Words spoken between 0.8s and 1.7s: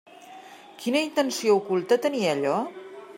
Quina intenció